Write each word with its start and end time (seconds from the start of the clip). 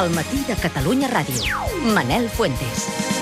al 0.00 0.10
matí 0.16 0.42
de 0.48 0.56
Catalunya 0.56 1.08
Ràdio. 1.12 1.60
Manel 1.92 2.30
Fuentes. 2.30 3.19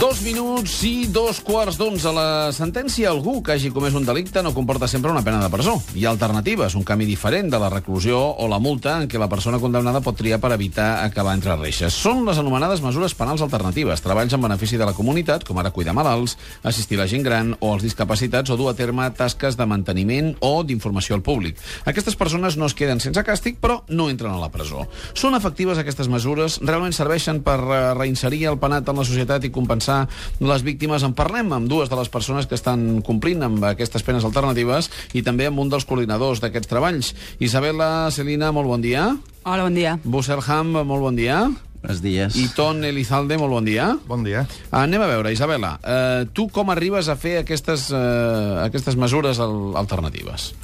Dos 0.00 0.22
minuts 0.24 0.78
i 0.88 1.04
dos 1.12 1.36
quarts 1.44 1.76
d'onze. 1.76 2.08
La 2.16 2.48
sentència 2.56 3.10
algú 3.10 3.42
que 3.44 3.52
hagi 3.52 3.68
comès 3.68 3.92
un 3.92 4.06
delicte 4.08 4.40
no 4.40 4.54
comporta 4.56 4.86
sempre 4.88 5.10
una 5.12 5.20
pena 5.20 5.36
de 5.42 5.50
presó. 5.52 5.74
Hi 5.92 6.06
ha 6.06 6.10
alternatives, 6.14 6.72
un 6.78 6.84
camí 6.88 7.04
diferent 7.04 7.50
de 7.52 7.58
la 7.60 7.68
reclusió 7.68 8.16
o 8.16 8.46
la 8.48 8.58
multa 8.58 8.94
en 9.02 9.04
què 9.04 9.20
la 9.20 9.28
persona 9.28 9.60
condemnada 9.60 10.00
pot 10.00 10.16
triar 10.16 10.38
per 10.40 10.54
evitar 10.56 11.04
acabar 11.04 11.34
entre 11.36 11.58
reixes. 11.60 11.92
Són 11.92 12.24
les 12.24 12.40
anomenades 12.40 12.80
mesures 12.80 13.12
penals 13.18 13.44
alternatives, 13.44 14.00
treballs 14.00 14.32
en 14.32 14.40
benefici 14.40 14.80
de 14.80 14.88
la 14.88 14.94
comunitat, 14.96 15.44
com 15.44 15.60
ara 15.60 15.74
cuidar 15.76 15.92
malalts, 15.92 16.38
assistir 16.64 16.96
la 16.96 17.06
gent 17.06 17.28
gran 17.28 17.52
o 17.60 17.74
els 17.74 17.84
discapacitats 17.84 18.48
o 18.48 18.56
dur 18.56 18.70
a 18.72 18.74
terme 18.78 19.10
tasques 19.12 19.60
de 19.60 19.68
manteniment 19.68 20.32
o 20.40 20.54
d'informació 20.64 21.20
al 21.20 21.22
públic. 21.26 21.60
Aquestes 21.84 22.16
persones 22.16 22.56
no 22.56 22.70
es 22.70 22.78
queden 22.78 23.04
sense 23.04 23.20
càstig, 23.28 23.60
però 23.60 23.82
no 23.92 24.08
entren 24.08 24.32
a 24.32 24.40
la 24.40 24.48
presó. 24.56 24.88
Són 25.12 25.36
efectives 25.36 25.76
aquestes 25.76 26.08
mesures? 26.08 26.62
Realment 26.64 26.96
serveixen 26.96 27.44
per 27.44 27.60
eh, 27.60 27.84
reinserir 28.00 28.46
el 28.48 28.60
penat 28.62 28.88
en 28.88 29.04
la 29.04 29.08
societat 29.12 29.44
i 29.44 29.52
compensar 29.52 29.81
les 29.88 30.62
víctimes? 30.66 31.02
En 31.02 31.16
parlem 31.16 31.52
amb 31.54 31.70
dues 31.70 31.90
de 31.90 31.98
les 31.98 32.10
persones 32.12 32.46
que 32.46 32.58
estan 32.58 33.02
complint 33.06 33.42
amb 33.42 33.64
aquestes 33.72 34.04
penes 34.06 34.24
alternatives 34.28 34.90
i 35.16 35.24
també 35.26 35.48
amb 35.48 35.62
un 35.62 35.72
dels 35.72 35.86
coordinadors 35.88 36.42
d'aquests 36.44 36.70
treballs. 36.70 37.12
Isabela 37.40 38.10
Celina, 38.10 38.52
molt 38.52 38.70
bon 38.70 38.84
dia. 38.84 39.10
Hola, 39.42 39.66
bon 39.66 39.74
dia. 39.74 39.98
Busselham, 40.04 40.72
molt 40.86 41.02
bon 41.02 41.18
dia. 41.18 41.44
Buenos 41.82 42.00
días. 42.00 42.36
I 42.38 42.46
Ton 42.54 42.84
Elizalde, 42.84 43.36
molt 43.38 43.50
bon 43.50 43.64
dia. 43.66 43.88
Bon 44.06 44.22
dia. 44.22 44.44
Anem 44.70 45.02
a 45.02 45.08
veure, 45.10 45.32
Isabela, 45.34 45.80
eh, 45.82 46.26
tu 46.32 46.46
com 46.48 46.70
arribes 46.70 47.08
a 47.10 47.16
fer 47.18 47.40
aquestes, 47.40 47.90
eh, 47.90 48.60
aquestes 48.62 48.94
mesures 48.94 49.40
al 49.42 49.74
alternatives? 49.76 50.54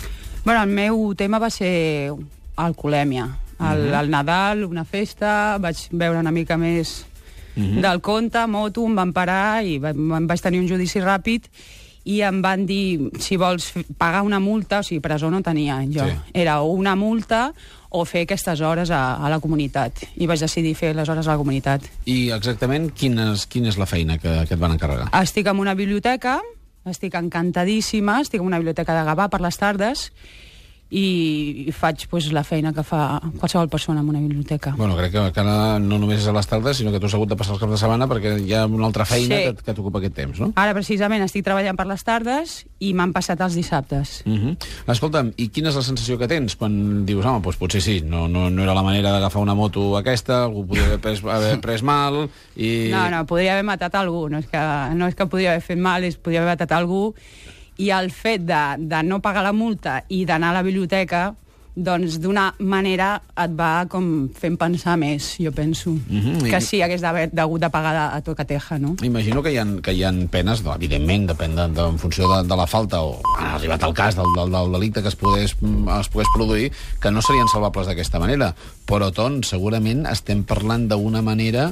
Bueno, 0.45 0.62
el 0.62 0.71
meu 0.71 1.15
tema 1.19 1.41
va 1.43 1.51
ser 1.51 2.15
alcoholèmia. 2.55 3.27
El, 3.59 3.93
el 3.93 4.11
Nadal, 4.11 4.62
una 4.65 4.85
festa, 4.85 5.59
vaig 5.59 5.89
veure 5.91 6.20
una 6.23 6.31
mica 6.31 6.57
més 6.57 7.08
del 7.59 8.01
conte, 8.01 8.47
moto, 8.47 8.87
em 8.87 8.97
van 8.98 9.12
parar 9.12 9.64
i 9.67 9.77
em 9.83 10.31
vaig 10.31 10.42
tenir 10.45 10.62
un 10.62 10.69
judici 10.70 11.03
ràpid 11.03 11.51
i 12.09 12.23
em 12.25 12.39
van 12.41 12.64
dir, 12.64 13.11
si 13.20 13.37
vols 13.37 13.73
pagar 14.01 14.23
una 14.25 14.39
multa, 14.41 14.81
o 14.81 14.87
sigui, 14.87 15.03
presó 15.05 15.28
no 15.31 15.42
tenia 15.45 15.83
jo. 15.92 16.06
Sí. 16.06 16.33
Era 16.41 16.61
una 16.62 16.95
multa 16.97 17.51
o 17.91 18.05
fer 18.09 18.23
aquestes 18.25 18.61
hores 18.64 18.91
a, 18.91 19.17
a 19.17 19.29
la 19.33 19.41
comunitat. 19.41 20.05
I 20.17 20.29
vaig 20.29 20.41
decidir 20.41 20.75
fer 20.77 20.95
les 20.97 21.09
hores 21.09 21.27
a 21.27 21.34
la 21.34 21.41
comunitat. 21.41 21.84
I 22.09 22.31
exactament 22.36 22.91
quina 22.97 23.33
és, 23.34 23.45
quina 23.51 23.69
és 23.73 23.79
la 23.81 23.89
feina 23.89 24.19
que, 24.20 24.34
que 24.48 24.56
et 24.56 24.61
van 24.61 24.77
encarregar? 24.77 25.11
Estic 25.20 25.48
en 25.53 25.61
una 25.61 25.77
biblioteca, 25.77 26.39
estic 26.89 27.17
encantadíssima, 27.19 28.20
estic 28.25 28.41
en 28.41 28.48
una 28.48 28.61
biblioteca 28.61 28.97
de 28.97 29.05
Gavà 29.09 29.29
per 29.33 29.42
les 29.45 29.61
tardes 29.61 30.09
i, 30.91 31.64
i 31.69 31.72
faig 31.72 32.06
pues, 32.08 32.31
la 32.33 32.44
feina 32.44 32.72
que 32.72 32.83
fa 32.86 33.20
qualsevol 33.39 33.69
persona 33.69 34.00
en 34.00 34.08
una 34.08 34.20
biblioteca. 34.20 34.75
Bueno, 34.77 34.97
crec 34.97 35.12
que, 35.12 35.25
que 35.36 35.45
no 35.45 35.98
només 35.98 36.22
és 36.22 36.28
a 36.30 36.33
les 36.33 36.48
tardes, 36.48 36.78
sinó 36.78 36.92
que 36.92 37.00
tu 37.00 37.06
has 37.06 37.14
hagut 37.14 37.28
de 37.28 37.36
passar 37.36 37.55
els 37.55 37.61
caps 37.61 37.75
de 37.75 37.80
setmana 37.80 38.08
perquè 38.08 38.39
hi 38.41 38.55
ha 38.56 38.64
una 38.67 38.86
altra 38.89 39.05
feina 39.05 39.36
Sí. 39.36 39.42
que, 39.45 39.64
que 39.67 39.75
t'ocupa 39.75 40.00
aquest 40.00 40.14
temps, 40.17 40.41
no? 40.41 40.53
Ara, 40.56 40.72
precisament, 40.77 41.22
estic 41.27 41.45
treballant 41.45 41.77
per 41.77 41.86
les 41.91 42.05
tardes 42.05 42.64
i 42.80 42.95
m'han 42.97 43.12
passat 43.12 43.41
els 43.45 43.55
dissabtes. 43.58 44.22
Uh 44.25 44.33
-huh. 44.33 44.56
Escolta'm, 44.89 45.33
i 45.36 45.48
quina 45.48 45.69
és 45.69 45.77
la 45.77 45.83
sensació 45.83 46.19
que 46.19 46.28
tens 46.28 46.56
quan 46.56 47.05
dius, 47.05 47.25
home, 47.25 47.42
doncs 47.42 47.56
potser 47.56 47.83
sí, 47.83 48.00
no, 48.00 48.27
no, 48.28 48.48
no 48.50 48.62
era 48.62 48.75
la 48.75 48.83
manera 48.83 49.12
d'agafar 49.12 49.42
una 49.42 49.55
moto 49.55 49.97
aquesta, 49.97 50.45
algú 50.45 50.67
podia 50.67 50.86
haver 50.86 51.00
pres, 51.00 51.23
haver 51.25 51.61
pres 51.61 51.83
mal, 51.83 52.30
i... 52.56 52.89
No, 52.91 53.11
no, 53.11 53.27
podria 53.27 53.52
haver 53.52 53.64
matat 53.64 53.95
algú, 53.95 54.28
no 54.30 54.39
és 54.39 54.47
que, 54.47 54.58
no 54.95 55.06
és 55.06 55.14
que 55.14 55.27
podria 55.27 55.50
haver 55.50 55.62
fet 55.62 55.78
mal, 55.78 56.05
és 56.05 56.17
podria 56.17 56.41
haver 56.41 56.52
matat 56.52 56.73
algú, 56.73 57.14
i 57.79 57.91
el 57.95 58.11
fet 58.11 58.43
de, 58.47 58.62
de 58.91 59.03
no 59.07 59.21
pagar 59.23 59.43
la 59.47 59.53
multa 59.55 60.01
i 60.11 60.25
d'anar 60.27 60.51
a 60.51 60.59
la 60.61 60.65
biblioteca, 60.67 61.29
doncs 61.79 62.17
d'una 62.19 62.48
manera 62.59 63.20
et 63.39 63.53
va 63.55 63.85
com 63.87 64.27
fent 64.35 64.57
pensar 64.59 64.97
més, 64.98 65.37
jo 65.39 65.53
penso. 65.55 65.93
Mhm, 65.95 66.41
i- 66.48 66.51
Que 66.51 66.59
sí, 66.61 66.81
hagués 66.83 67.01
d'haver 67.05 67.29
hagut 67.39 67.61
de 67.62 67.69
pagar 67.70 67.93
a, 67.95 68.07
a 68.17 68.20
tocateja, 68.20 68.81
no? 68.83 68.97
Imagino 69.07 69.45
que 69.45 69.53
hi 69.55 69.58
ha, 69.63 69.67
que 69.80 69.95
hi 69.95 70.02
ha 70.02 70.11
penes, 70.29 70.64
no, 70.67 70.75
evidentment, 70.75 71.29
depèn 71.30 71.55
de, 71.55 71.69
de, 71.77 71.85
en 71.92 72.01
funció 72.02 72.27
de, 72.33 72.41
de 72.51 72.57
la 72.58 72.67
falta 72.67 72.98
o 73.07 73.20
ha 73.39 73.55
arribat 73.55 73.85
al 73.86 73.95
cas 73.95 74.17
del, 74.19 74.27
del, 74.35 74.51
del 74.51 74.73
delicte 74.75 75.02
que 75.07 75.13
es 75.14 75.14
pogués, 75.20 75.55
mm, 75.61 75.86
es 76.01 76.08
pogués 76.11 76.33
produir, 76.35 76.73
que 77.01 77.13
no 77.14 77.23
serien 77.23 77.47
salvables 77.47 77.86
d'aquesta 77.86 78.19
manera. 78.19 78.51
Però, 78.85 79.13
Ton, 79.14 79.45
segurament 79.47 80.02
estem 80.11 80.42
parlant 80.42 80.89
d'una 80.91 81.23
manera 81.23 81.69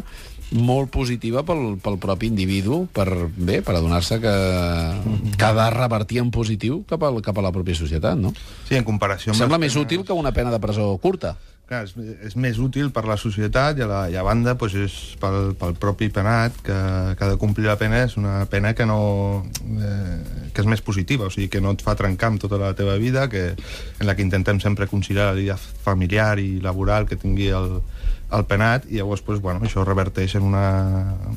molt 0.55 0.93
positiva 0.95 1.43
pel, 1.47 1.77
pel 1.83 1.99
propi 1.99 2.29
individu 2.31 2.85
per, 2.95 3.09
bé, 3.35 3.63
per 3.67 3.75
adonar-se 3.75 4.21
que, 4.23 4.35
que 5.37 5.45
ha 5.45 5.53
de 5.57 5.67
revertir 5.75 6.21
en 6.23 6.31
positiu 6.31 6.85
cap, 6.89 7.03
al, 7.03 7.19
cap 7.25 7.39
a 7.39 7.45
la 7.45 7.53
pròpia 7.55 7.75
societat, 7.75 8.19
no? 8.21 8.33
Sí, 8.69 8.77
en 8.79 8.87
comparació 8.87 9.33
amb... 9.33 9.41
Sembla 9.41 9.59
més 9.59 9.75
penes- 9.75 9.87
útil 9.87 10.07
que 10.07 10.15
una 10.17 10.33
pena 10.37 10.55
de 10.55 10.63
presó 10.63 10.93
curta. 11.03 11.35
Clar, 11.67 11.81
és, 11.83 11.97
és 12.23 12.37
més 12.39 12.61
útil 12.63 12.93
per 12.95 13.03
la 13.11 13.17
societat 13.19 13.81
i 13.81 13.83
a, 13.83 13.87
la, 13.91 14.01
i 14.07 14.15
a 14.15 14.23
banda 14.23 14.53
doncs 14.55 14.77
és 14.85 14.93
pel, 15.19 15.51
pel 15.59 15.75
propi 15.83 16.07
penat 16.15 16.55
que, 16.63 16.77
que 17.19 17.25
ha 17.27 17.31
de 17.33 17.41
complir 17.43 17.67
la 17.67 17.75
pena 17.81 18.05
és 18.05 18.15
una 18.17 18.45
pena 18.47 18.71
que 18.79 18.87
no 18.87 19.43
eh, 19.83 20.46
que 20.57 20.65
és 20.65 20.71
més 20.71 20.81
positiva, 20.81 21.29
o 21.29 21.33
sigui, 21.33 21.51
que 21.53 21.61
no 21.61 21.75
et 21.77 21.85
fa 21.85 21.95
trencar 21.99 22.33
amb 22.33 22.41
tota 22.41 22.57
la 22.61 22.73
teva 22.79 22.97
vida, 23.03 23.29
que, 23.29 23.51
en 24.01 24.09
la 24.09 24.17
que 24.17 24.25
intentem 24.25 24.61
sempre 24.65 24.89
conciliar 24.89 25.29
la 25.29 25.37
vida 25.37 25.59
familiar 25.85 26.39
i 26.41 26.57
laboral 26.65 27.05
que 27.11 27.21
tingui 27.21 27.51
el, 27.53 27.77
el 28.33 28.45
penat 28.49 28.89
i 28.89 28.99
llavors 28.99 29.23
doncs, 29.27 29.43
bueno, 29.45 29.61
això 29.63 29.85
reverteix 29.85 30.39
en 30.41 30.49
una, 30.49 30.67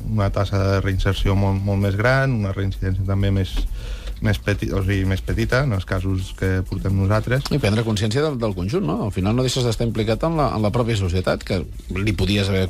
una 0.08 0.30
tassa 0.34 0.58
de 0.58 0.80
reinserció 0.80 1.36
molt, 1.36 1.60
molt 1.62 1.84
més 1.84 1.98
gran, 2.00 2.32
una 2.40 2.54
reincidència 2.56 3.04
també 3.06 3.30
més, 3.34 3.52
més, 4.24 4.38
peti, 4.42 4.70
o 4.72 4.82
sigui, 4.84 5.04
més 5.08 5.22
petita 5.24 5.62
en 5.66 5.74
els 5.76 5.86
casos 5.88 6.32
que 6.38 6.60
portem 6.68 6.96
nosaltres 6.96 7.46
I 7.50 7.60
prendre 7.62 7.84
consciència 7.86 8.22
del, 8.24 8.36
del 8.40 8.54
conjunt, 8.56 8.84
no? 8.86 8.98
Al 9.06 9.12
final 9.14 9.36
no 9.36 9.44
deixes 9.46 9.64
d'estar 9.66 9.86
implicat 9.88 10.24
en 10.28 10.36
la, 10.40 10.50
en 10.56 10.64
la 10.64 10.72
pròpia 10.74 10.98
societat, 10.98 11.44
que 11.46 11.62
li 11.96 12.14
podies 12.16 12.50
haver 12.52 12.66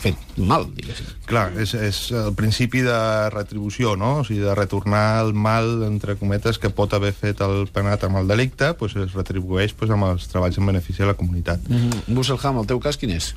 fet 0.00 0.18
mal, 0.36 0.66
diguéssim. 0.76 1.08
Clar, 1.30 1.48
és, 1.62 1.74
és 1.74 2.02
el 2.16 2.34
principi 2.38 2.84
de 2.86 2.98
retribució, 3.34 3.96
no? 4.00 4.20
O 4.20 4.26
sigui, 4.28 4.42
de 4.44 4.56
retornar 4.58 5.22
el 5.24 5.34
mal, 5.34 5.70
entre 5.88 6.16
cometes, 6.20 6.60
que 6.60 6.72
pot 6.74 6.94
haver 6.96 7.12
fet 7.16 7.42
el 7.46 7.66
penat 7.72 8.06
amb 8.08 8.22
el 8.22 8.30
delicte, 8.30 8.72
doncs 8.80 8.98
es 9.06 9.16
retribueix 9.16 9.74
doncs, 9.76 9.96
amb 9.96 10.10
els 10.12 10.28
treballs 10.30 10.58
en 10.60 10.72
benefici 10.72 11.04
de 11.04 11.12
la 11.12 11.18
comunitat. 11.18 11.68
Mm 11.68 11.76
-hmm. 11.76 12.14
Busselham, 12.14 12.58
el 12.58 12.66
teu 12.66 12.80
cas 12.80 12.96
quin 12.96 13.10
és? 13.10 13.34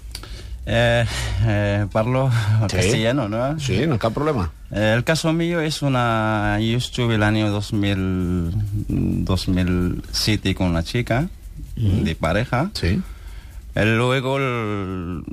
Eh, 0.65 1.05
eh, 1.45 1.85
parlo 1.91 2.29
Sí. 2.69 2.77
castellano, 2.77 3.27
¿no? 3.27 3.59
Sí, 3.59 3.85
no 3.85 3.99
cap 3.99 4.13
problema. 4.13 4.51
Eh, 4.71 4.93
el 4.95 5.03
caso 5.03 5.33
mío 5.33 5.59
es 5.59 5.81
una... 5.81 6.57
Yo 6.61 6.77
estuve 6.77 7.15
el 7.15 7.23
año 7.23 7.49
2000, 7.51 8.51
2007 9.25 10.55
con 10.55 10.67
una 10.67 10.83
chica 10.83 11.27
de 11.75 12.15
pareja. 12.15 12.69
Sí. 12.73 13.01
Eh, 13.75 13.85
Luego, 13.85 14.37
el, 14.37 15.23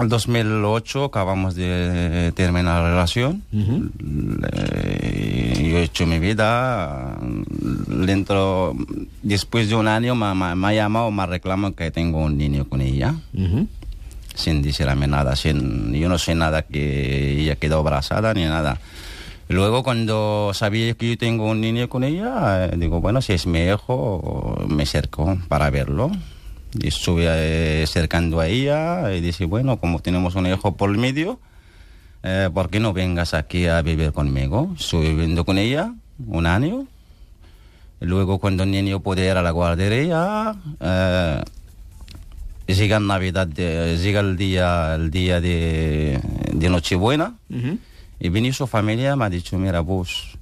el 0.00 0.08
2008, 0.08 1.04
acabamos 1.04 1.54
de 1.54 2.32
terminar 2.34 2.82
la 2.82 2.90
relación. 2.90 3.42
Eh, 4.52 5.68
yo 5.70 5.78
he 5.78 5.82
hecho 5.84 6.06
mi 6.06 6.18
vida. 6.18 7.16
Dentro, 7.86 8.74
después 9.22 9.68
de 9.68 9.74
un 9.76 9.88
año 9.88 10.14
me, 10.14 10.34
me- 10.34 10.54
me 10.54 10.68
ha 10.68 10.72
llamado, 10.74 11.10
me 11.10 11.26
reclama 11.26 11.72
que 11.72 11.90
tengo 11.90 12.18
un 12.24 12.36
niño 12.38 12.66
con 12.68 12.80
ella. 12.80 13.14
Uh 13.34 13.66
Sin 14.34 14.62
decirme 14.62 15.06
nada. 15.06 15.36
Sin, 15.36 15.92
yo 15.92 16.08
no 16.08 16.18
sé 16.18 16.34
nada 16.34 16.62
que 16.62 17.40
ella 17.40 17.56
quedó 17.56 17.80
abrazada 17.80 18.32
ni 18.34 18.44
nada. 18.44 18.80
Luego, 19.50 19.82
cuando 19.82 20.52
sabía 20.54 20.94
que 20.94 21.10
yo 21.10 21.18
tengo 21.18 21.50
un 21.50 21.60
niño 21.60 21.88
con 21.88 22.04
ella, 22.04 22.66
eh, 22.66 22.70
digo, 22.76 23.00
bueno, 23.00 23.20
si 23.20 23.32
es 23.32 23.48
mi 23.48 23.58
hijo, 23.58 24.64
me 24.68 24.84
acerco 24.84 25.36
para 25.48 25.70
verlo. 25.70 26.12
Y 26.78 26.86
estuve 26.86 27.24
eh, 27.26 27.82
acercando 27.82 28.38
a 28.38 28.46
ella 28.46 29.12
y 29.12 29.20
dice, 29.20 29.46
bueno, 29.46 29.78
como 29.78 29.98
tenemos 29.98 30.36
un 30.36 30.46
hijo 30.46 30.76
por 30.76 30.90
el 30.90 30.98
medio, 30.98 31.40
eh, 32.22 32.48
¿por 32.54 32.70
qué 32.70 32.78
no 32.78 32.92
vengas 32.92 33.34
aquí 33.34 33.66
a 33.66 33.82
vivir 33.82 34.12
conmigo? 34.12 34.72
Estuve 34.78 35.08
viviendo 35.08 35.44
con 35.44 35.58
ella 35.58 35.94
un 36.28 36.46
año. 36.46 36.86
Luego, 37.98 38.38
cuando 38.38 38.62
el 38.62 38.70
niño 38.70 39.00
puede 39.00 39.24
ir 39.28 39.36
a 39.36 39.42
la 39.42 39.50
guardería, 39.50 40.54
llega 42.74 43.00
Navidad, 43.00 43.48
llega 43.48 44.20
el 44.20 44.36
día, 44.36 44.94
el 44.94 45.10
día 45.10 45.40
de, 45.40 46.20
de 46.52 46.68
Nochebuena. 46.68 47.34
Y 48.22 48.28
vino 48.28 48.52
su 48.52 48.66
familia, 48.66 49.16
me 49.16 49.24
ha 49.24 49.30
dicho, 49.30 49.58
mira, 49.58 49.80
vos, 49.80 50.36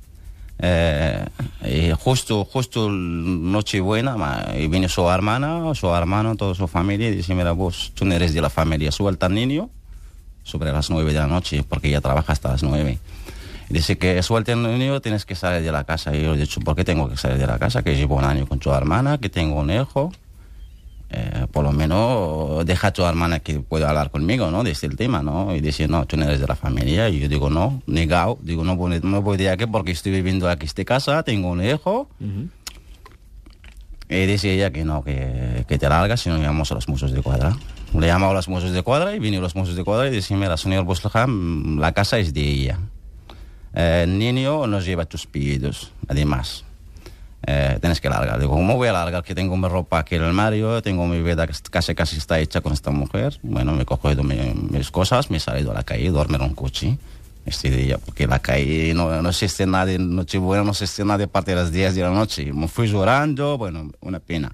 eh, 0.58 1.24
y 1.64 1.92
justo, 1.92 2.44
justo 2.44 2.88
el 2.88 3.52
Nochebuena, 3.52 4.48
y 4.58 4.66
vino 4.66 4.88
su 4.88 5.08
hermana, 5.08 5.74
su 5.74 5.88
hermano, 5.94 6.34
toda 6.34 6.54
su 6.54 6.66
familia, 6.66 7.08
y 7.08 7.14
dice, 7.14 7.34
mira, 7.36 7.52
vos, 7.52 7.92
tú 7.94 8.04
no 8.04 8.14
eres 8.14 8.34
de 8.34 8.40
la 8.40 8.50
familia, 8.50 8.90
suelta 8.90 9.26
al 9.26 9.34
niño 9.34 9.70
sobre 10.42 10.72
las 10.72 10.90
nueve 10.90 11.12
de 11.12 11.20
la 11.20 11.28
noche, 11.28 11.62
porque 11.68 11.88
ella 11.88 12.00
trabaja 12.00 12.32
hasta 12.32 12.48
las 12.48 12.62
nueve. 12.64 12.98
Y 13.70 13.74
dice 13.74 13.98
que 13.98 14.22
suelte 14.22 14.52
al 14.52 14.62
niño, 14.62 15.00
tienes 15.00 15.24
que 15.24 15.34
salir 15.34 15.62
de 15.62 15.70
la 15.70 15.84
casa. 15.84 16.16
Y 16.16 16.22
yo 16.22 16.34
he 16.34 16.38
dicho, 16.38 16.60
¿por 16.60 16.74
qué 16.74 16.84
tengo 16.84 17.08
que 17.08 17.16
salir 17.16 17.38
de 17.38 17.46
la 17.46 17.58
casa? 17.58 17.82
Que 17.82 17.94
llevo 17.94 18.16
un 18.16 18.24
año 18.24 18.46
con 18.46 18.58
tu 18.58 18.72
hermana, 18.72 19.18
que 19.18 19.28
tengo 19.28 19.60
un 19.60 19.70
hijo. 19.70 20.10
Eh, 21.10 21.46
por 21.50 21.64
lo 21.64 21.72
menos 21.72 22.66
deja 22.66 22.88
a 22.88 22.92
tu 22.92 23.02
hermana 23.02 23.40
que 23.40 23.60
pueda 23.60 23.88
hablar 23.88 24.10
conmigo, 24.10 24.50
¿no? 24.50 24.62
De 24.62 24.72
este 24.72 24.88
tema, 24.90 25.22
¿no? 25.22 25.54
Y 25.54 25.60
dice, 25.60 25.88
no, 25.88 26.06
tú 26.06 26.16
no 26.16 26.24
eres 26.24 26.40
de 26.40 26.46
la 26.46 26.56
familia. 26.56 27.08
Y 27.08 27.20
yo 27.20 27.28
digo, 27.28 27.48
no, 27.48 27.82
negado. 27.86 28.38
Digo, 28.42 28.64
no, 28.64 28.76
no 28.76 29.22
voy 29.22 29.36
de 29.38 29.50
aquí 29.50 29.66
porque 29.66 29.92
estoy 29.92 30.12
viviendo 30.12 30.48
aquí 30.48 30.64
en 30.64 30.66
esta 30.66 30.84
casa, 30.84 31.22
tengo 31.22 31.48
un 31.48 31.64
hijo. 31.64 32.08
Y 34.10 34.26
dice 34.26 34.52
ella 34.52 34.70
que 34.70 34.84
no, 34.84 35.02
que, 35.02 35.64
que 35.68 35.78
te 35.78 35.88
largas 35.88 36.26
y 36.26 36.30
nos 36.30 36.40
llevamos 36.40 36.70
a 36.72 36.74
los 36.74 36.88
musos 36.88 37.12
de 37.12 37.22
cuadra. 37.22 37.56
Le 37.94 38.06
llamaba 38.06 38.32
a 38.32 38.34
los 38.34 38.48
mozos 38.48 38.72
de 38.72 38.82
cuadra 38.82 39.14
y 39.14 39.18
vinieron 39.18 39.42
los 39.42 39.56
mozos 39.56 39.76
de 39.76 39.84
cuadra 39.84 40.08
y 40.08 40.10
decían, 40.10 40.40
mira, 40.40 40.56
señor 40.56 40.84
Bosleham, 40.84 41.78
la 41.78 41.92
casa 41.92 42.18
es 42.18 42.34
de 42.34 42.42
ella. 42.42 42.78
Eh, 43.74 44.02
el 44.04 44.18
niño 44.18 44.66
nos 44.66 44.84
lleva 44.84 45.06
tus 45.06 45.26
pedidos, 45.26 45.92
además. 46.06 46.64
Eh, 47.46 47.78
que 48.02 48.08
largar. 48.08 48.38
Digo, 48.40 48.52
¿cómo 48.52 48.76
voy 48.76 48.88
a 48.88 48.92
largar? 48.92 49.22
Que 49.22 49.34
tengo 49.34 49.56
mi 49.56 49.68
ropa 49.68 50.00
aquí 50.00 50.16
en 50.16 50.22
el 50.22 50.28
armario, 50.28 50.82
tengo 50.82 51.06
mi 51.06 51.22
vida 51.22 51.46
que 51.46 51.54
casi 51.70 51.94
casi 51.94 52.18
está 52.18 52.38
hecha 52.38 52.60
con 52.60 52.72
esta 52.72 52.90
mujer. 52.90 53.38
Bueno, 53.42 53.72
me 53.72 53.84
cojo 53.84 54.08
mi, 54.22 54.36
mis 54.70 54.90
cosas, 54.90 55.30
me 55.30 55.36
he 55.36 55.40
salido 55.40 55.70
a 55.70 55.74
la 55.74 55.82
calle, 55.82 56.10
dormir 56.10 56.40
en 56.40 56.48
un 56.48 56.54
coche 56.54 56.98
este 57.46 57.70
día, 57.70 57.96
porque 57.98 58.26
la 58.26 58.40
calle 58.40 58.92
no, 58.94 59.22
no 59.22 59.28
existe 59.30 59.66
nadie, 59.66 59.98
noche 59.98 60.38
buena 60.38 60.64
no 60.64 60.72
existe 60.72 61.04
nadie 61.04 61.24
a 61.24 61.28
partir 61.28 61.54
de 61.54 61.62
las 61.62 61.72
10 61.72 61.94
de 61.94 62.02
la 62.02 62.10
noche. 62.10 62.52
Me 62.52 62.68
fui 62.68 62.88
llorando, 62.88 63.56
bueno, 63.56 63.90
una 64.00 64.20
pena. 64.20 64.52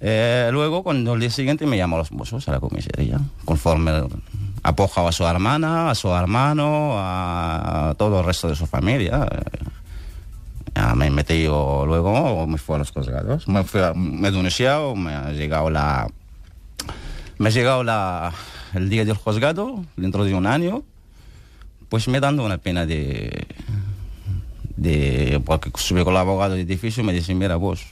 Eh, 0.00 0.50
luego, 0.52 0.82
cuando 0.82 1.14
el 1.14 1.20
día 1.20 1.30
siguiente 1.30 1.66
me 1.66 1.76
llamó 1.76 1.96
a 1.96 2.00
los 2.00 2.12
mozos 2.12 2.48
a 2.48 2.52
la 2.52 2.60
comisaría, 2.60 3.18
conforme 3.44 3.90
apojaba 4.62 5.08
a 5.08 5.12
su 5.12 5.26
hermana, 5.26 5.90
a 5.90 5.94
su 5.94 6.08
hermano, 6.08 6.94
a 6.96 7.94
todo 7.96 8.20
el 8.20 8.26
resto 8.26 8.48
de 8.48 8.54
su 8.54 8.66
familia. 8.66 9.26
Ya 11.18 11.24
me 11.24 11.34
metí 11.34 11.42
yo 11.42 11.84
luego, 11.86 12.46
me 12.46 12.58
fui 12.58 12.76
a 12.76 12.78
los 12.78 12.90
juzgados, 12.90 13.48
me, 13.48 13.64
fui 13.64 13.80
a, 13.80 13.92
me 13.94 14.28
he 14.28 14.30
denunciado, 14.30 14.94
me 14.94 15.14
ha 15.14 15.32
llegado 15.32 15.70
la... 15.70 16.06
Me 17.38 17.48
ha 17.48 17.52
llegado 17.52 17.84
la, 17.84 18.32
el 18.74 18.88
día 18.88 19.04
del 19.04 19.16
juzgado, 19.16 19.84
dentro 19.96 20.24
de 20.24 20.34
un 20.34 20.46
año, 20.46 20.82
pues 21.88 22.08
me 22.08 22.20
dando 22.20 22.44
una 22.44 22.58
pena 22.58 22.84
de... 22.86 23.46
de 24.76 25.40
porque 25.44 25.70
sube 25.76 26.04
con 26.04 26.14
el 26.14 26.18
abogado 26.20 26.54
del 26.54 26.66
edificio 26.66 27.02
y 27.02 27.06
me 27.06 27.12
dice, 27.12 27.34
mira 27.34 27.56
vos, 27.56 27.86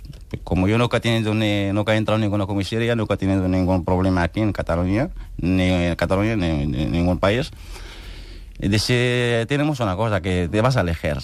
como 0.44 0.68
yo 0.68 0.78
nunca 0.78 0.98
he 0.98 1.00
tenido 1.00 1.34
ni, 1.34 1.72
nunca 1.72 1.94
he 1.94 1.96
entrado 1.96 2.16
en 2.16 2.22
ninguna 2.22 2.46
comisaría, 2.46 2.94
nunca 2.96 3.14
he 3.14 3.16
tenido 3.16 3.48
ningún 3.48 3.84
problema 3.84 4.22
aquí 4.22 4.40
en 4.40 4.52
Cataluña, 4.52 5.10
ni 5.38 5.64
en 5.64 5.96
Cataluña, 5.96 6.36
ni 6.36 6.46
en 6.46 6.92
ningún 6.92 7.18
país, 7.18 7.50
y 8.58 8.68
dice, 8.68 9.46
tenemos 9.48 9.80
una 9.80 9.96
cosa, 9.96 10.20
que 10.20 10.48
te 10.48 10.60
vas 10.60 10.76
a 10.76 10.80
elegir. 10.80 11.18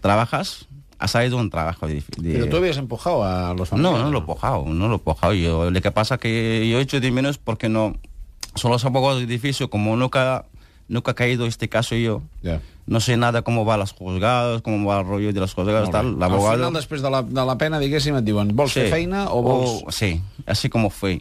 Trabajas, 0.00 0.68
has 0.98 1.10
salido 1.10 1.36
un 1.38 1.50
trabajo 1.50 1.86
de, 1.86 2.02
de... 2.18 2.32
Pero 2.34 2.48
tú 2.48 2.56
habías 2.56 2.76
empujado 2.76 3.24
a 3.24 3.54
los 3.54 3.68
familiares. 3.68 3.98
No, 4.00 4.04
no 4.04 4.10
lo 4.10 4.18
he 4.18 4.20
empujado, 4.20 4.64
no 4.66 4.86
lo 4.88 4.92
he 4.94 4.96
empujado. 4.96 5.32
Yo, 5.34 5.70
lo 5.70 5.80
que 5.80 5.90
pasa 5.90 6.18
que 6.18 6.68
yo 6.68 6.78
he 6.78 6.82
hecho 6.82 7.00
de 7.00 7.10
menos 7.10 7.38
porque 7.38 7.68
no... 7.68 7.94
Son 8.56 8.70
los 8.70 8.84
abogados 8.84 9.20
del 9.20 9.28
edificio, 9.28 9.68
como 9.68 9.96
nunca 9.96 10.44
nunca 10.86 11.12
ha 11.12 11.14
caído 11.14 11.46
este 11.46 11.68
caso 11.68 11.96
yo. 11.96 12.22
Yeah. 12.42 12.60
No 12.86 13.00
sé 13.00 13.16
nada 13.16 13.40
cómo 13.42 13.64
va 13.64 13.76
los 13.78 13.92
juzgados, 13.92 14.60
cómo 14.62 14.86
va 14.86 15.00
el 15.00 15.06
rollo 15.06 15.32
de 15.32 15.40
los 15.40 15.54
juzgados, 15.54 15.90
tal. 15.90 16.18
L'abogado... 16.20 16.50
Al 16.50 16.58
final, 16.58 16.72
després 16.74 17.00
de 17.02 17.10
la, 17.10 17.22
de 17.22 17.44
la 17.46 17.56
pena, 17.58 17.78
diguéssim, 17.80 18.14
et 18.20 18.24
diuen, 18.24 18.52
vols 18.54 18.74
Sí. 18.76 18.80
fer 18.84 18.90
feina 18.92 19.24
o 19.32 19.40
vols... 19.42 19.82
O- 19.86 19.90
sí, 19.90 20.20
así 20.46 20.68
como 20.68 20.90
fue. 20.90 21.18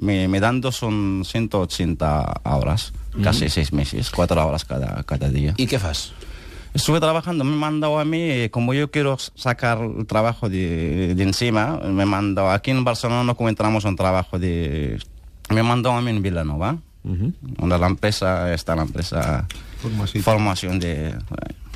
Me, 0.00 0.26
me 0.26 0.40
dando 0.40 0.72
son 0.72 1.22
180 1.24 2.40
horas, 2.44 2.92
casi 3.22 3.48
seis 3.50 3.72
meses, 3.72 4.10
cuatro 4.10 4.44
horas 4.44 4.64
cada, 4.64 5.02
cada 5.04 5.28
día. 5.28 5.54
I 5.58 5.66
què 5.68 5.78
fas? 5.78 6.08
Estuve 6.74 6.98
trabajando, 6.98 7.44
me 7.44 7.54
mandó 7.54 8.00
a 8.00 8.04
mí, 8.04 8.20
eh, 8.20 8.50
como 8.50 8.74
yo 8.74 8.90
quiero 8.90 9.16
sacar 9.36 9.78
el 9.78 10.06
trabajo 10.06 10.48
de, 10.48 11.14
de 11.14 11.22
encima, 11.22 11.78
me 11.78 12.04
mandó, 12.04 12.50
aquí 12.50 12.72
en 12.72 12.82
Barcelona 12.82 13.22
no 13.22 13.32
encontramos 13.32 13.84
un 13.84 13.94
trabajo 13.94 14.40
de... 14.40 14.98
Me 15.50 15.62
mandó 15.62 15.92
a 15.92 16.00
mí 16.02 16.10
en 16.10 16.20
Villanova, 16.20 16.78
donde 17.04 17.78
la 17.78 17.86
empresa 17.86 18.52
está 18.52 18.74
la 18.74 18.82
empresa 18.82 19.46
Formació. 19.80 20.22
formación 20.22 20.80
de... 20.80 21.14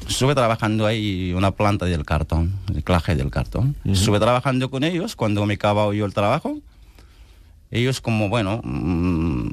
Estuve 0.09 0.35
trabajando 0.35 0.85
ahí 0.87 1.33
una 1.33 1.53
planta 1.53 1.85
del 1.85 2.05
cartón, 2.05 2.55
reciclaje 2.67 3.15
del 3.15 3.31
cartón. 3.31 3.77
Estuve 3.85 4.19
trabajando 4.19 4.69
con 4.69 4.83
ellos 4.83 5.15
cuando 5.15 5.47
me 5.47 5.55
acababa 5.55 5.95
yo 5.95 6.06
el 6.06 6.15
trabajo. 6.15 6.59
Ellos 7.71 8.00
como, 8.00 8.31
bueno, 8.31 8.62
mm, 8.65 9.49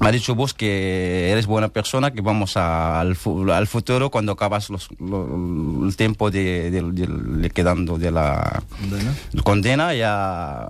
me 0.00 0.08
ha 0.08 0.12
dicho 0.12 0.34
vos 0.34 0.52
que 0.54 1.30
eres 1.30 1.46
buena 1.46 1.68
persona, 1.68 2.10
que 2.10 2.20
vamos 2.22 2.56
a- 2.56 2.98
al, 3.00 3.14
fu- 3.14 3.50
al 3.52 3.66
futuro 3.68 4.10
cuando 4.10 4.32
acabas 4.32 4.68
los- 4.70 4.88
lo- 4.98 5.86
el 5.86 5.94
tiempo 5.96 6.30
de, 6.30 6.70
de- 6.70 6.82
de- 6.82 7.06
de 7.42 7.50
quedando 7.50 7.98
de 7.98 8.10
la 8.10 8.62
Condena. 8.80 9.14
condena, 9.44 9.94
ya 9.94 10.66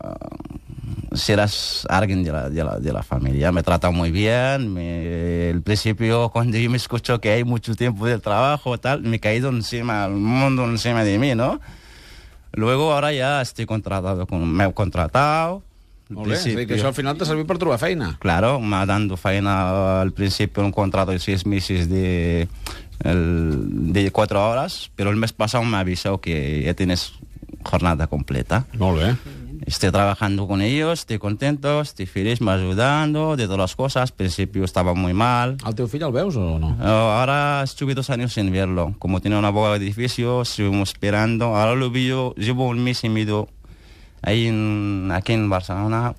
serás 1.12 1.86
alguien 1.88 2.22
de 2.22 2.32
la, 2.32 2.48
de 2.50 2.62
la, 2.64 2.78
de 2.78 2.92
la 2.92 3.02
familia. 3.02 3.50
Me 3.52 3.62
trata 3.62 3.90
muy 3.90 4.10
bien. 4.10 4.72
Me, 4.72 5.50
el 5.50 5.62
principio, 5.62 6.28
cuando 6.30 6.56
yo 6.58 6.70
me 6.70 6.76
escucho 6.76 7.20
que 7.20 7.30
hay 7.30 7.44
mucho 7.44 7.74
tiempo 7.74 8.06
de 8.06 8.18
trabajo, 8.18 8.78
tal, 8.78 9.02
me 9.02 9.16
he 9.16 9.20
caído 9.20 9.48
encima, 9.50 10.04
el 10.06 10.12
mundo 10.12 10.64
encima 10.64 11.02
de 11.04 11.18
mí, 11.18 11.34
¿no? 11.34 11.60
Luego, 12.52 12.92
ahora 12.92 13.12
ya 13.12 13.40
estoy 13.42 13.66
contratado, 13.66 14.26
con, 14.26 14.52
me 14.52 14.64
he 14.64 14.72
contratado. 14.72 15.62
Al 16.10 16.16
Molt 16.16 16.28
bé, 16.28 16.34
dir, 16.34 16.42
que 16.42 16.54
principio- 16.54 16.76
això 16.76 16.86
al 16.88 16.94
final 16.94 17.16
t'ha 17.16 17.24
servit 17.24 17.46
per 17.46 17.56
trobar 17.58 17.78
feina. 17.78 18.16
Claro, 18.18 18.58
me 18.60 18.76
ha 18.76 18.84
dado 18.86 19.16
faena 19.16 20.00
al 20.00 20.10
principio 20.12 20.64
un 20.64 20.72
contrato 20.72 21.12
de 21.12 21.18
seis 21.20 21.46
meses 21.46 21.88
de, 21.88 22.48
el- 23.04 23.92
de 23.92 24.10
cuatro 24.10 24.42
horas, 24.48 24.90
pero 24.96 25.10
el 25.10 25.16
mes 25.16 25.32
pasado 25.32 25.64
me 25.64 25.76
avisado 25.76 26.20
que 26.20 26.62
ya 26.64 26.74
tienes 26.74 27.12
jornada 27.64 28.06
completa. 28.08 28.66
Molt 28.78 28.98
bé. 29.00 29.16
Estoy 29.66 29.90
trabajando 29.92 30.48
con 30.48 30.62
ellos, 30.62 31.00
estoy 31.00 31.18
contento, 31.18 31.82
estoy 31.82 32.06
feliz, 32.06 32.40
me 32.40 32.50
ayudando 32.50 33.36
de 33.36 33.44
todas 33.44 33.58
las 33.58 33.76
cosas. 33.76 34.10
Al 34.10 34.16
principio 34.16 34.64
estaba 34.64 34.94
muy 34.94 35.12
mal. 35.12 35.58
El 35.66 35.74
teu 35.74 35.86
fill 35.86 36.02
el 36.02 36.12
veus 36.12 36.34
o 36.34 36.58
no? 36.58 36.70
Eh, 36.80 36.86
Ahora 36.86 37.60
estuve 37.62 37.94
dos 37.94 38.08
años 38.08 38.32
sin 38.32 38.50
verlo. 38.50 38.94
Como 38.98 39.20
tiene 39.20 39.38
una 39.38 39.48
abogado 39.48 39.78
de 39.78 39.84
edificio, 39.84 40.42
estuvimos 40.42 40.88
esperando. 40.90 41.54
Ahora 41.56 41.74
lo 41.74 41.90
vi 41.90 42.08
yo, 42.08 42.34
llevo 42.36 42.66
un 42.68 42.82
mes 42.82 43.04
y 43.04 43.10
medio 43.10 43.48
ahí 44.22 44.46
en, 44.46 45.10
aquí 45.12 45.32
en 45.32 45.48
Barcelona. 45.48 46.14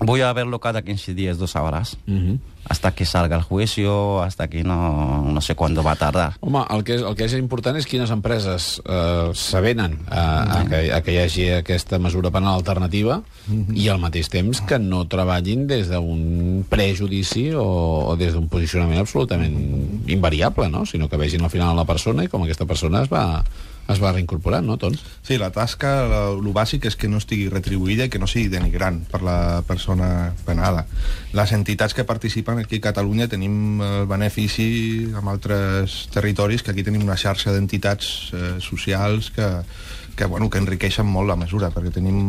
Voy 0.00 0.20
a 0.20 0.32
verlo 0.32 0.58
cada 0.58 0.82
15 0.82 1.14
días, 1.14 1.38
dos 1.38 1.56
horas. 1.56 1.96
Mhm. 2.06 2.40
Hasta 2.66 2.94
que 2.94 3.04
salga 3.04 3.36
el 3.36 3.42
juicio, 3.42 4.22
hasta 4.22 4.48
que 4.48 4.64
no, 4.64 5.22
no 5.22 5.40
sé 5.42 5.54
cuándo 5.54 5.82
va 5.82 5.92
a 5.92 5.96
tardar. 5.96 6.32
Home, 6.40 6.64
el 6.70 6.82
que, 6.82 6.94
és, 6.94 7.02
el 7.04 7.12
que 7.14 7.26
és 7.28 7.34
important 7.36 7.76
és 7.76 7.84
quines 7.84 8.08
empreses 8.08 8.80
eh, 8.88 9.32
s'avenen 9.36 9.98
a, 10.08 10.22
a, 10.40 10.62
que, 10.70 10.80
a 10.96 11.02
que 11.04 11.12
hi 11.12 11.18
hagi 11.20 11.44
aquesta 11.58 12.00
mesura 12.00 12.32
penal 12.32 12.56
alternativa 12.56 13.20
i 13.76 13.90
al 13.92 14.00
mateix 14.00 14.32
temps 14.32 14.62
que 14.64 14.80
no 14.80 15.02
treballin 15.12 15.66
des 15.68 15.92
d'un 15.92 16.64
prejudici 16.72 17.50
o, 17.52 17.68
o 18.08 18.16
des 18.16 18.32
d'un 18.32 18.48
posicionament 18.48 19.04
absolutament 19.04 20.08
invariable, 20.08 20.70
no? 20.72 20.86
sinó 20.88 21.12
que 21.12 21.20
vegin 21.20 21.44
al 21.44 21.52
final 21.52 21.76
la 21.76 21.84
persona 21.84 22.24
i 22.24 22.32
com 22.32 22.48
aquesta 22.48 22.64
persona 22.64 23.04
es 23.04 23.12
va, 23.12 23.44
es 23.88 24.00
va 24.00 24.12
reincorporant, 24.14 24.64
no, 24.66 24.76
Tons? 24.80 25.02
Sí, 25.26 25.36
la 25.40 25.50
tasca, 25.52 25.92
el 26.32 26.46
bàsic 26.56 26.86
és 26.88 26.96
que 26.96 27.08
no 27.10 27.20
estigui 27.20 27.50
retribuïda 27.52 28.06
i 28.06 28.12
que 28.12 28.20
no 28.22 28.28
sigui 28.30 28.48
denigrant 28.52 29.02
per 29.10 29.20
la 29.26 29.36
persona 29.68 30.32
penada. 30.46 30.86
Les 31.36 31.52
entitats 31.52 31.96
que 31.96 32.06
participen 32.08 32.62
aquí 32.62 32.80
a 32.80 32.86
Catalunya 32.88 33.28
tenim 33.28 33.82
el 33.84 34.08
benefici 34.10 34.68
amb 35.12 35.28
altres 35.34 36.04
territoris 36.14 36.64
que 36.64 36.72
aquí 36.72 36.86
tenim 36.86 37.04
una 37.04 37.18
xarxa 37.20 37.52
d'entitats 37.52 38.14
eh, 38.32 38.54
socials 38.64 39.30
que, 39.34 39.50
que, 40.16 40.24
bueno, 40.24 40.48
que 40.48 40.62
enriqueixen 40.62 41.06
molt 41.06 41.28
la 41.28 41.38
mesura 41.40 41.72
perquè 41.74 41.92
tenim 41.98 42.24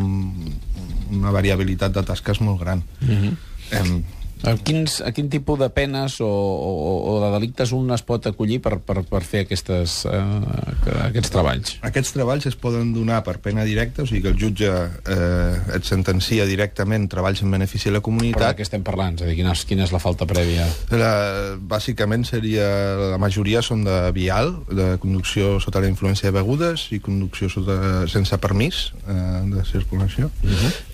una 1.16 1.32
variabilitat 1.32 1.94
de 1.96 2.04
tasques 2.04 2.42
molt 2.44 2.60
gran. 2.60 2.84
Em, 3.06 3.98
A, 4.44 4.52
quins, 4.60 5.00
a 5.00 5.10
quin 5.16 5.30
tipus 5.32 5.58
de 5.58 5.68
penes 5.72 6.18
o, 6.20 6.28
o, 6.28 6.92
o 7.08 7.14
de 7.24 7.30
delictes 7.32 7.72
un 7.72 7.88
es 7.94 8.02
pot 8.06 8.26
acollir 8.28 8.58
per, 8.62 8.76
per, 8.84 9.00
per 9.08 9.22
fer 9.24 9.46
aquestes, 9.46 10.02
eh, 10.10 10.98
aquests 11.06 11.32
treballs? 11.32 11.76
Aquests 11.88 12.12
treballs 12.14 12.48
es 12.50 12.58
poden 12.60 12.92
donar 12.94 13.22
per 13.26 13.38
pena 13.44 13.64
directa, 13.64 14.04
o 14.04 14.08
sigui 14.08 14.22
que 14.26 14.34
el 14.34 14.38
jutge 14.40 14.68
eh, 14.68 15.76
et 15.78 15.88
sentencia 15.88 16.46
directament 16.48 17.08
treballs 17.12 17.42
en 17.42 17.54
benefici 17.54 17.88
de 17.88 17.96
la 17.96 18.02
Però 18.02 18.04
de 18.04 18.08
comunitat. 18.10 18.56
què 18.58 18.66
estem 18.66 18.84
parlant? 18.86 19.16
És 19.16 19.24
a 19.24 19.30
dir, 19.30 19.38
quina 19.40 19.54
és, 19.56 19.64
quina 19.68 19.86
és 19.86 19.94
la 19.94 20.02
falta 20.02 20.28
prèvia? 20.28 20.68
La, 20.92 21.12
bàsicament 21.56 22.26
seria, 22.28 22.68
la 23.16 23.20
majoria 23.22 23.62
són 23.64 23.86
de 23.86 23.98
vial, 24.16 24.52
de 24.68 24.92
conducció 25.02 25.56
sota 25.64 25.80
la 25.80 25.88
influència 25.88 26.30
de 26.30 26.36
begudes 26.36 26.88
i 26.92 27.00
conducció 27.00 27.48
sota, 27.52 28.04
sense 28.10 28.36
permís 28.42 28.90
eh, 29.06 29.16
de 29.54 29.64
circulació 29.64 30.30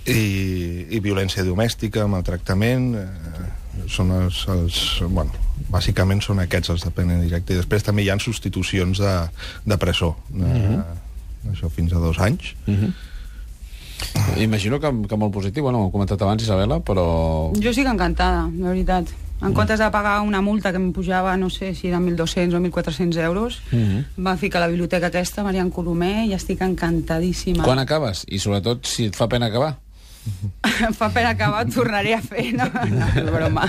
i, 0.06 0.22
i 0.90 1.00
violència 1.02 1.44
domèstica, 1.46 2.06
maltractament 2.10 2.92
eh, 2.98 3.06
són 3.88 4.10
els, 4.12 4.42
els 4.48 4.80
bueno, 5.08 5.30
bàsicament 5.70 6.20
són 6.22 6.40
aquests 6.42 6.70
els 6.74 6.84
de 6.84 6.90
pena 6.90 7.16
directa 7.20 7.54
i 7.54 7.56
després 7.60 7.82
també 7.86 8.02
hi 8.04 8.10
ha 8.10 8.18
substitucions 8.20 8.98
de, 9.00 9.14
de 9.64 9.78
presó 9.78 10.14
de, 10.28 10.50
això 11.52 11.70
fins 11.70 11.92
a 11.92 11.98
dos 12.02 12.18
anys 12.18 12.54
Imagino 14.36 14.80
que, 14.80 14.90
que 15.08 15.16
molt 15.16 15.32
positiu, 15.32 15.62
bueno, 15.62 15.84
ho 15.84 15.88
he 15.88 15.92
comentat 15.92 16.22
abans, 16.24 16.42
Isabela, 16.42 16.80
però... 16.82 17.52
Jo 17.54 17.70
estic 17.70 17.86
encantada, 17.86 18.48
la 18.50 18.72
veritat. 18.72 19.12
En 19.42 19.54
comptes 19.54 19.78
de 19.78 19.88
pagar 19.94 20.20
una 20.22 20.40
multa 20.42 20.70
que 20.70 20.78
em 20.78 20.88
pujava, 20.94 21.36
no 21.38 21.48
sé 21.50 21.72
si 21.74 21.88
eren 21.90 22.04
1.200 22.06 22.54
o 22.54 22.60
1.400 22.62 23.18
euros, 23.22 23.60
Mhm. 23.70 24.04
va 24.26 24.36
ficar 24.36 24.58
a 24.58 24.66
la 24.66 24.70
biblioteca 24.70 25.06
aquesta, 25.10 25.42
Marian 25.42 25.70
Colomer, 25.70 26.26
i 26.26 26.34
estic 26.34 26.62
encantadíssima. 26.62 27.62
Quan 27.64 27.78
acabes? 27.78 28.24
I 28.28 28.38
sobretot 28.38 28.86
si 28.86 29.06
et 29.06 29.16
fa 29.16 29.28
pena 29.28 29.46
acabar. 29.46 29.78
Fa 30.98 31.08
pena 31.10 31.30
acabar, 31.34 31.64
tornaré 31.70 32.14
a 32.14 32.20
fer, 32.22 32.52
no, 32.54 32.66
no, 32.90 33.08
és 33.18 33.30
broma. 33.30 33.66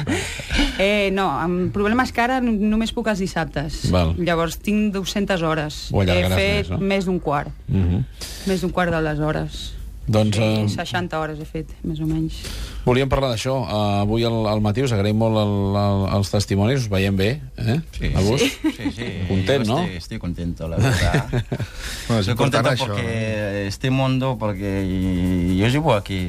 Eh, 0.78 1.10
no, 1.14 1.28
el 1.44 1.70
problema 1.74 2.06
és 2.06 2.14
que 2.14 2.24
ara 2.24 2.40
només 2.44 2.94
puc 2.94 3.10
els 3.12 3.22
dissabtes. 3.24 3.84
Val. 3.94 4.14
Llavors 4.22 4.60
tinc 4.62 4.94
200 4.96 5.46
hores. 5.46 5.80
Ho 5.94 6.04
He 6.04 6.20
fet 6.30 6.36
més, 6.36 6.74
no? 6.74 6.82
més 6.94 7.10
d'un 7.10 7.20
quart. 7.20 7.50
Uh 7.70 7.78
-huh. 7.78 8.04
Més 8.48 8.62
d'un 8.62 8.72
quart 8.72 8.92
de 8.92 9.02
les 9.02 9.20
hores. 9.20 9.74
Doncs 10.06 10.36
eh, 10.38 10.66
60 10.68 11.16
hores 11.20 11.40
he 11.40 11.46
fet, 11.48 11.70
més 11.88 12.00
o 12.04 12.06
menys. 12.06 12.42
volíem 12.84 13.08
parlar 13.08 13.30
d'això. 13.32 13.54
Uh, 13.64 14.02
avui 14.02 14.26
al, 14.28 14.36
al 14.52 14.60
matí 14.60 14.84
us 14.84 14.92
agraïm 14.92 15.16
molt 15.16 15.38
el, 15.40 15.54
el, 15.80 16.02
els 16.18 16.32
testimonis, 16.34 16.82
us 16.84 16.90
veiem 16.92 17.16
bé, 17.16 17.30
eh? 17.56 17.78
Sí, 17.96 18.10
a 18.12 18.20
vos? 18.26 18.42
Sí, 18.42 18.92
sí. 18.92 19.08
Content, 19.30 19.64
Yo 19.66 19.72
¿no? 19.72 19.80
Estoy, 19.84 19.96
estoy 19.98 20.20
contento, 20.20 20.68
la 20.68 20.76
verdad. 20.78 21.28
Bueno, 22.08 22.20
Estoy 22.20 22.36
contento 22.36 22.70
això. 22.70 22.86
porque 22.86 23.68
este 23.68 23.90
mundo, 23.90 24.36
porque 24.38 25.56
yo 25.58 25.68
llevo 25.70 25.94
aquí 25.94 26.20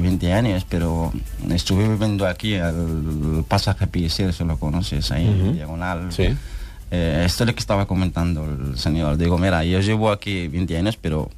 20 0.00 0.32
años, 0.32 0.64
pero 0.66 1.12
estuve 1.52 1.86
viviendo 1.86 2.26
aquí 2.26 2.54
al 2.56 3.44
pasaje 3.46 3.86
Piecel, 3.86 4.32
si 4.32 4.44
lo 4.44 4.56
conoces, 4.56 5.10
ahí 5.12 5.26
en 5.26 5.52
Diagonal. 5.56 6.10
Sí. 6.10 6.28
Eh, 6.90 7.22
esto 7.26 7.44
es 7.44 7.48
lo 7.48 7.54
que 7.54 7.60
estaba 7.60 7.84
comentando 7.86 8.46
el 8.46 8.78
señor. 8.78 9.18
Digo, 9.18 9.36
mira, 9.36 9.62
yo 9.64 9.80
llevo 9.80 10.10
aquí 10.10 10.48
20 10.48 10.78
años, 10.78 10.96
pero 10.96 11.28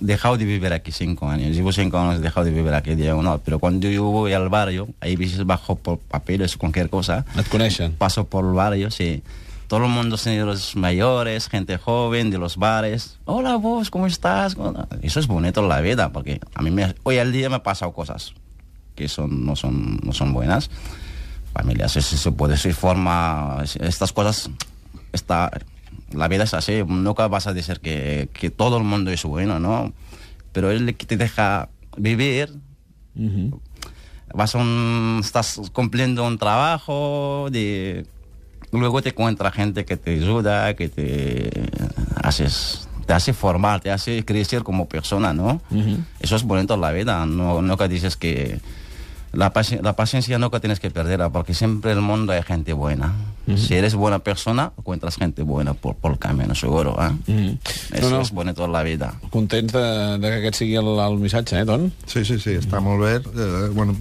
dejado 0.00 0.36
de 0.36 0.44
vivir 0.44 0.72
aquí 0.72 0.92
5 0.92 1.28
años. 1.28 1.54
Llevo 1.54 1.72
5 1.72 1.96
años, 1.98 2.20
dejado 2.20 2.44
de 2.46 2.52
vivir 2.52 2.72
aquí 2.74 2.94
Diagonal. 2.94 3.40
Pero 3.44 3.58
cuando 3.58 3.88
yo 3.88 4.04
voy 4.04 4.32
al 4.32 4.48
barrio, 4.48 4.88
ahí 5.00 5.14
a 5.14 5.18
veces 5.18 5.44
bajo 5.44 5.76
por 5.76 5.98
papeles, 5.98 6.56
cualquier 6.56 6.90
cosa, 6.90 7.24
paso 7.98 8.26
por 8.26 8.44
el 8.44 8.52
barrio, 8.52 8.90
sí. 8.90 9.22
Todo 9.68 9.84
el 9.84 9.90
mundo, 9.90 10.16
señores 10.16 10.76
mayores, 10.76 11.48
gente 11.48 11.76
joven 11.76 12.30
de 12.30 12.38
los 12.38 12.56
bares. 12.56 13.18
Hola 13.24 13.56
vos, 13.56 13.90
¿cómo 13.90 14.06
estás? 14.06 14.56
Eso 15.02 15.18
es 15.18 15.26
bonito 15.26 15.66
la 15.66 15.80
vida, 15.80 16.12
porque 16.12 16.40
a 16.54 16.62
mí 16.62 16.70
me, 16.70 16.94
hoy 17.02 17.18
al 17.18 17.32
día 17.32 17.48
me 17.48 17.56
han 17.56 17.62
pasado 17.62 17.92
cosas 17.92 18.32
que 18.94 19.08
son, 19.08 19.44
no, 19.44 19.54
son, 19.54 20.00
no 20.02 20.12
son 20.12 20.32
buenas. 20.32 20.70
Familias, 21.52 21.96
eso 21.96 22.16
se 22.16 22.32
puede 22.32 22.54
decir, 22.54 22.74
forma, 22.74 23.62
estas 23.80 24.12
cosas, 24.12 24.50
está, 25.12 25.50
la 26.16 26.28
vida 26.28 26.44
es 26.44 26.54
así, 26.54 26.82
nunca 26.86 27.28
vas 27.28 27.46
a 27.46 27.52
decir 27.52 27.80
que, 27.80 28.28
que 28.32 28.50
todo 28.50 28.78
el 28.78 28.84
mundo 28.84 29.10
es 29.10 29.22
bueno, 29.24 29.58
¿no? 29.60 29.92
Pero 30.52 30.70
el 30.70 30.96
que 30.96 31.06
te 31.06 31.16
deja 31.16 31.68
vivir, 31.96 32.52
vas 34.34 34.54
a 34.54 34.58
un, 34.58 35.20
estás 35.22 35.60
cumpliendo 35.72 36.26
un 36.26 36.38
trabajo 36.38 37.48
de 37.50 38.06
luego 38.72 39.00
te 39.00 39.10
encuentra 39.10 39.50
gente 39.52 39.84
que 39.84 39.96
te 39.96 40.10
ayuda 40.16 40.74
que 40.74 40.88
te 40.88 41.50
haces 42.22 42.88
te 43.06 43.12
hace 43.14 43.32
formar 43.32 43.80
te 43.80 43.90
hace 43.90 44.24
crecer 44.24 44.62
como 44.64 44.86
persona 44.88 45.32
no 45.32 45.62
eso 46.20 46.36
es 46.36 46.42
bonito 46.42 46.74
en 46.74 46.80
la 46.82 46.92
vida 46.92 47.24
no 47.24 47.76
que 47.78 47.88
dices 47.88 48.16
que 48.16 48.60
la, 49.32 49.52
paci- 49.54 49.80
la 49.80 49.94
paciencia 49.94 50.38
nunca 50.38 50.60
tienes 50.60 50.80
que 50.80 50.90
perderla 50.90 51.30
porque 51.30 51.54
siempre 51.54 51.92
en 51.92 51.98
el 51.98 52.04
mundo 52.04 52.32
hay 52.32 52.42
gente 52.42 52.72
buena 52.74 53.14
si 53.54 53.74
eres 53.74 53.94
buena 53.94 54.18
persona 54.18 54.72
encuentras 54.76 55.16
gente 55.16 55.42
buena 55.42 55.74
por, 55.74 55.94
por 55.94 56.12
el 56.12 56.18
camino 56.18 56.54
seguro 56.54 56.96
¿eh? 57.00 57.56
eso 57.92 58.10
No, 58.10 58.16
no. 58.16 58.22
es 58.22 58.32
bonito 58.32 58.64
en 58.64 58.72
la 58.72 58.82
vida 58.82 59.14
Contents 59.30 59.72
de, 59.72 60.18
de 60.18 60.28
que 60.28 60.36
aquest 60.40 60.58
sigui 60.58 60.74
el, 60.76 60.86
el 60.98 61.18
missatge, 61.18 61.60
eh, 61.60 61.64
Ton? 61.64 61.92
Sí, 62.06 62.24
sí, 62.24 62.38
sí, 62.40 62.54
està 62.58 62.80
molt 62.80 63.02
bé. 63.04 63.14
Eh, 63.20 63.68
bueno, 63.74 63.94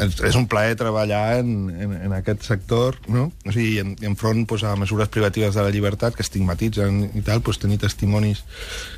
és, 0.00 0.16
és 0.26 0.34
un 0.38 0.46
plaer 0.50 0.74
treballar 0.80 1.38
en, 1.40 1.68
en, 1.70 1.92
en 2.08 2.12
aquest 2.16 2.42
sector, 2.48 2.96
no? 3.08 3.28
O 3.46 3.52
sigui, 3.52 3.78
en, 3.82 3.92
enfront 4.08 4.46
pues, 4.48 4.64
a 4.64 4.74
mesures 4.80 5.08
privatives 5.12 5.54
de 5.54 5.62
la 5.66 5.70
llibertat 5.70 6.16
que 6.16 6.22
estigmatitzen 6.24 7.10
i 7.14 7.22
tal, 7.26 7.42
pues, 7.44 7.58
tenir 7.60 7.78
testimonis 7.82 8.42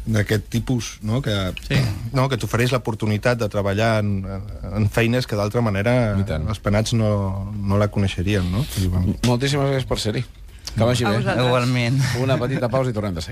d'aquest 0.06 0.49
tipus, 0.52 0.99
no? 1.02 1.20
Que, 1.22 1.34
Sí. 1.68 1.76
no, 2.12 2.28
que 2.28 2.37
t'ofereix 2.38 2.72
l'oportunitat 2.72 3.38
de 3.40 3.49
treballar 3.52 4.00
en, 4.02 4.25
en 4.72 4.88
feines 4.90 5.26
que 5.26 5.37
d'altra 5.38 5.61
manera 5.64 6.14
els 6.16 6.61
penats 6.62 6.92
no, 6.94 7.52
no 7.56 7.78
la 7.80 7.88
coneixerien, 7.92 8.46
no? 8.52 8.64
I, 8.80 8.87
bueno, 8.88 9.16
Moltíssimes 9.26 9.68
gràcies 9.72 9.82
per 9.89 9.99
ser-hi. 9.99 10.25
Que 10.73 10.85
vagi 10.89 11.05
A 11.05 11.11
bé. 11.11 11.19
igualmente 11.45 12.05
Una 12.23 12.39
petita 12.41 12.69
pausa 12.73 12.91
i 12.91 12.95
tornem 12.97 13.15
de 13.15 13.21
seguida. 13.21 13.31